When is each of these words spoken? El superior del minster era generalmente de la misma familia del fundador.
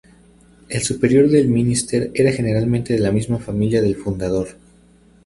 El 0.67 0.81
superior 0.81 1.29
del 1.29 1.47
minster 1.47 2.09
era 2.15 2.31
generalmente 2.31 2.93
de 2.93 2.99
la 2.99 3.11
misma 3.11 3.37
familia 3.37 3.83
del 3.83 3.95
fundador. 3.95 4.47